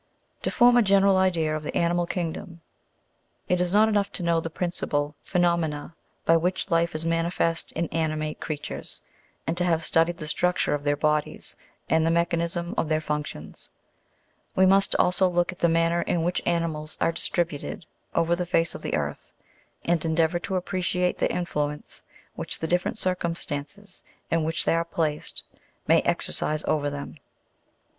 [0.41, 2.61] To form a general idea of the animal kingdom,
[3.47, 5.93] it is not enough to know the principal phenomena
[6.25, 9.03] by which life is manifest in animate creatures,
[9.45, 11.55] and 1o have studied the structure of their bodies,
[11.87, 13.69] and the mechanism of their functions;
[14.55, 18.73] we must also look sit the manner in which animals are distributed over the face
[18.73, 19.31] of the earth,
[19.85, 22.01] and endeavour to appreciate the influence
[22.33, 25.43] which the different circumstances in which they are placed
[25.87, 27.17] may exercise over them.